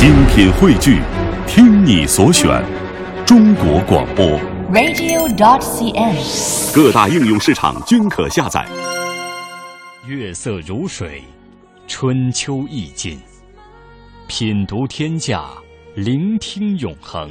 [0.00, 1.02] 精品汇聚，
[1.46, 2.64] 听你所选，
[3.26, 4.24] 中国广播。
[4.72, 6.74] radio.dot.cn，。
[6.74, 8.66] 各大应用市场均可下载。
[10.06, 11.22] 月色如水，
[11.86, 13.20] 春秋意境。
[14.26, 15.50] 品读天下，
[15.94, 17.30] 聆听永恒。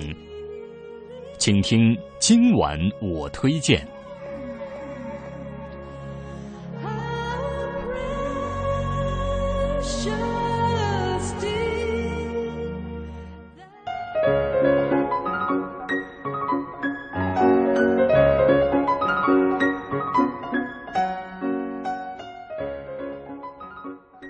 [1.40, 3.84] 请听今晚我推荐。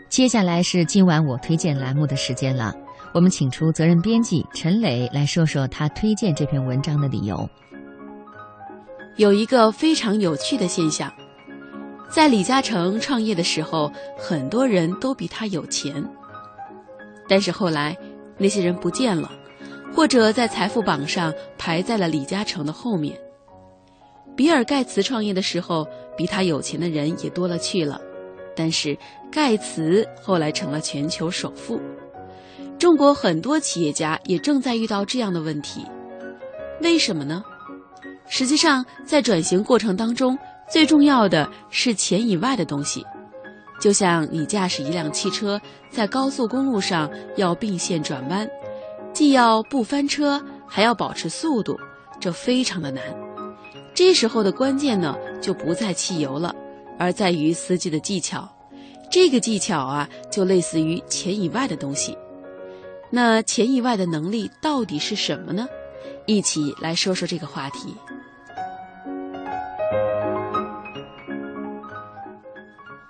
[0.09, 2.73] 接下来是今晚我推荐栏目的时间了，
[3.13, 7.47] 我们请出责任编辑陈磊来说说他推荐这篇文章的理由。
[9.17, 11.13] 有一个非常有趣的现象，
[12.09, 16.03] 在李嘉诚创业的时候，很多人都比他有钱，
[17.27, 17.95] 但是后来
[18.37, 19.31] 那些人不见了，
[19.93, 23.15] 或者在财富榜上排在了李嘉诚的后面。
[24.35, 28.01] 比尔盖茨创业的时候，比他有钱的人也多了去了。
[28.55, 28.97] 但是
[29.31, 31.79] 盖茨后来成了全球首富，
[32.77, 35.85] 中国很多企业家也正在遇到这样的问题，
[36.81, 37.43] 为什么呢？
[38.27, 40.37] 实际上，在转型过程当中，
[40.69, 43.05] 最重要的是钱以外的东西。
[43.81, 48.47] 就像你驾驶一辆汽车在高速公路上要并线转弯，
[49.13, 51.79] 既要不翻车，还要保持速度，
[52.19, 53.03] 这非常的难。
[53.95, 56.53] 这时候的关键呢，就不在汽油了。
[56.99, 58.47] 而在于司机的技巧，
[59.09, 62.15] 这个技巧啊，就类似于钱以外的东西。
[63.09, 65.67] 那钱以外的能力到底是什么呢？
[66.27, 67.95] 一起来说说这个话题。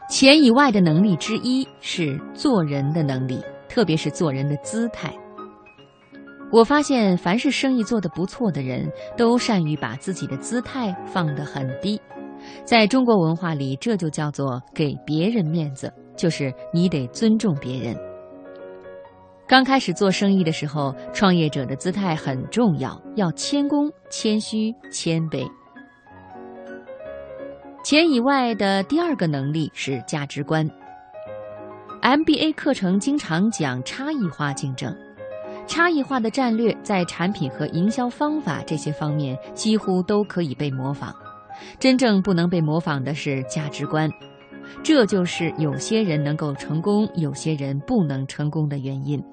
[0.10, 5.14] 钱以外的能力之一是做人的能力，特别是做人的姿态。
[6.52, 12.00] 我发现，凡是生意做得不错的人，都善于把自己的姿态放得很低。
[12.64, 17.96] 在中国文化里，这就叫做给别人面子，就是你得尊重别人。
[19.48, 25.50] 刚开始做生意的时候，创业者的姿态很重要，要谦恭、谦虚、谦卑。
[27.84, 30.70] 钱以外的第二个能力是价值观。
[32.02, 34.96] MBA 课程经常讲差异化竞争，
[35.66, 41.12] 差异化的战略在产品和营销方法这些方面几乎都可以被模仿。
[41.80, 44.10] 真正不能被模仿的是价值观，
[44.84, 49.24] 这就是有些人能够成功，有些人不能成功的原因。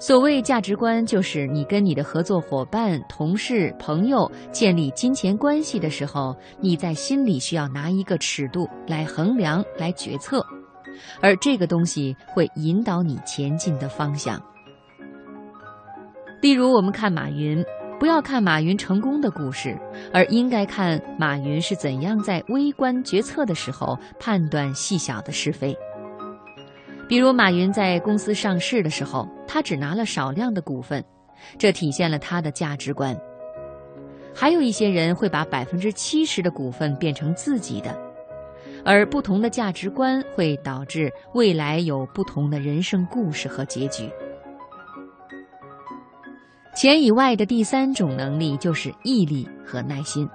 [0.00, 10.40] 所谓价值观，就是你跟你的合作伙伴、同事、朋友建立金钱关系的时候，你在心里需要拿一个尺度来衡量、来决策，
[11.20, 14.40] 而这个东西会引导你前进的方向。
[16.40, 17.64] 例如，我们看马云。
[17.98, 19.76] 不要看马云成功的故事，
[20.12, 25.76] 而应该看马云是怎样在微观决策的时候判断细小的是非。
[27.08, 31.04] 比如，马云在公司上市的时候，他只拿了少量的股份，
[31.58, 33.18] 这体现了他的价值观。
[34.32, 37.98] 还有一些人会把百分之七十的股份变成自己的，
[38.84, 44.08] 而不同的价值观会导致未来有不同的人生故事和结局。
[46.78, 50.28] 钱以外的第三种能力就是毅力和耐心。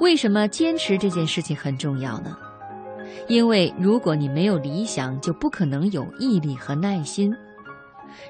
[0.00, 2.36] 为什么坚持这件事情很重要呢？
[3.28, 7.32] 因为如果你没有理想，就不可能有毅力和耐心。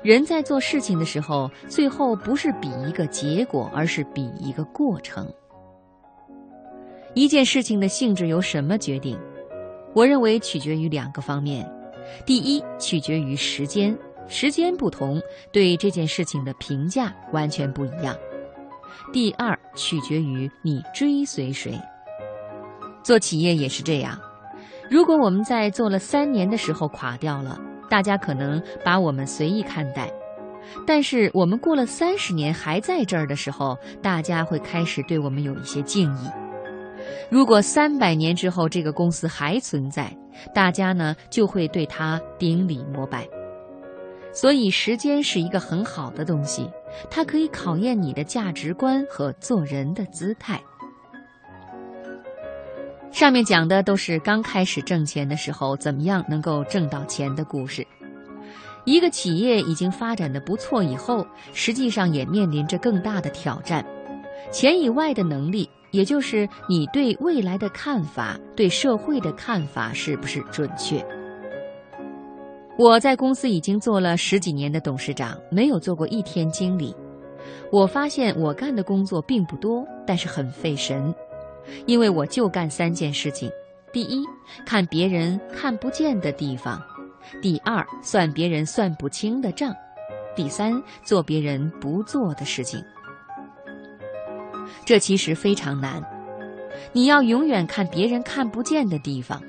[0.02, 5.26] 人在做事情的时候，最后不是比一个结果，而是比一个过程。
[7.14, 9.18] 一件事情的性质由什么决定？
[9.94, 11.66] 我认为取决于两个方面。
[12.26, 13.97] 第一，取决于时间。
[14.28, 15.21] 时间不同，
[15.53, 18.15] 对这件事情的评价完全不一样。
[19.12, 21.72] 第二，取决于你追随谁。
[23.03, 24.19] 做企业也是这样，
[24.91, 27.59] 如果我们在做了三年的时候垮掉了，
[27.89, 30.09] 大家可能把我们随意看待；
[30.86, 36.28] 但是我们过了三十年还在这儿的时候，大家会开始对我们有一些敬意。
[37.31, 40.15] 如果三百年之后这个公司还存在，
[40.54, 43.27] 大家呢就会对它顶礼膜拜。
[44.33, 46.71] 所以，时间是一个很好的东西，
[47.10, 50.60] 它可以考验你的价值观和做人的姿态。
[53.10, 57.84] 上面讲的都是刚开始挣钱的时候怎么样能够挣到钱的故事。
[58.84, 63.84] 一个企业已经发展的不错以后，实际上也面临着更大的挑战。
[64.53, 71.04] 钱以外的能力，也就是你对未来的看法、对社会的看法是不是准确？
[72.78, 76.95] 我在公司已经做了十几年的董事长，没有做过一天经理。
[77.72, 81.13] 我发现我干的工作并不多，但是很费神，
[81.86, 83.51] 因为我就干三件事情：
[83.92, 84.22] 第一，
[84.65, 86.78] 看别人看不见的地方；
[87.42, 89.72] 第二，算别人算不清的账；
[90.36, 92.81] 第三，做别人不做的事情。
[94.84, 96.01] 这其实非常难，
[96.92, 99.42] 你要永远看别人看不见的地方。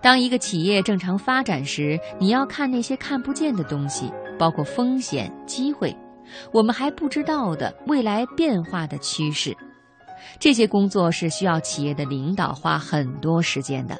[0.00, 5.96] 当一个企业正常发展时，你要看那些看不见的东西，包括风险、机会。
[6.52, 9.56] 我们还不知道的未来变化的趋势，
[10.38, 13.98] 这些工作是需要企业的领导花很多时间的。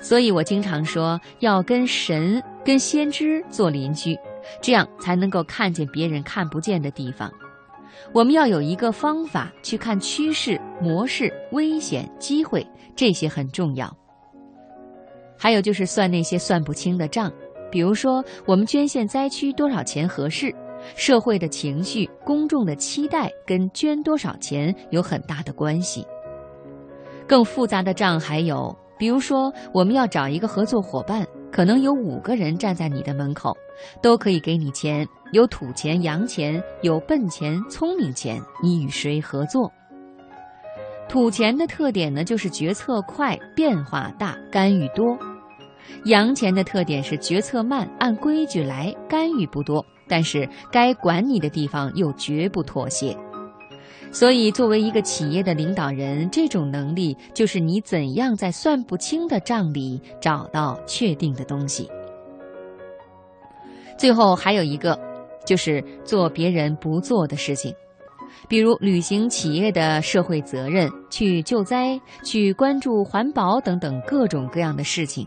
[0.00, 4.16] 所以我经常说，要跟神、跟先知做邻居，
[4.62, 7.30] 这样才能够看见别人看不见的地方。
[8.14, 13.94] 我们要有一个方法去看趋势、模式、危险、机会，这些很重要。
[15.38, 17.32] 还有就是算那些算不清的账，
[17.70, 20.54] 比如说我们捐献灾区多少钱合适。
[20.94, 26.06] 社会的情绪、公众的期待跟捐多少钱有很大的关系。
[27.26, 33.56] 更复杂的账还有，比如说我们要找一个合作伙伴，可能有五个人站在你的门口，
[34.00, 39.70] 都可以给你钱，有土钱、洋钱，有笨钱、聪明钱，你与谁合作？
[41.08, 45.16] 土钱的特点呢，就是决策快、变化大、干预多；
[46.04, 49.84] 洋钱的特点是决策慢、按规矩来、干预不多。
[50.10, 53.14] 但是该管你的地方又绝不妥协，
[54.10, 61.90] 所以作为一个企业的领导人，这种能力就是你怎样在算不清的账里找到确定的东西。
[63.98, 64.98] 最后还有一个，
[65.44, 67.74] 就是做别人不做的事情，
[68.48, 75.26] 比如履行企业的社会责任，去救灾、去关注环保等等各种各样的事情，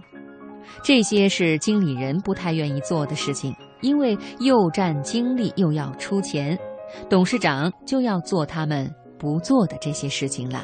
[0.83, 3.55] 这些是经理人不太愿意做的事情。
[3.81, 6.55] 因为又占精力又要出钱，
[7.09, 8.87] 董事长就要做他们
[9.17, 10.63] 不做的这些事情了。